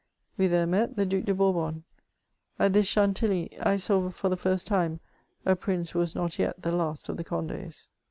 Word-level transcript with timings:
We 0.35 0.47
there 0.47 0.65
met 0.65 0.95
the 0.95 1.05
Due 1.05 1.21
de 1.21 1.31
Bourbon. 1.35 1.83
At 2.57 2.73
this 2.73 2.87
Chantilly, 2.87 3.51
I 3.59 3.77
saw 3.77 4.09
for 4.09 4.29
the 4.29 4.35
first 4.35 4.65
time 4.65 4.99
a 5.45 5.55
prince 5.55 5.91
who 5.91 5.99
was 5.99 6.15
not 6.15 6.39
yet 6.39 6.63
the 6.63 6.71
last 6.71 7.07
oF 7.07 7.17
the 7.17 7.23
Cond^s. 7.23 7.85